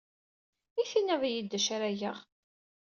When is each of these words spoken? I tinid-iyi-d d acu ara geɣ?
I 0.81 0.83
tinid-iyi-d 0.89 1.47
d 1.51 1.53
acu 1.57 1.71
ara 1.75 1.97
geɣ? 1.99 2.17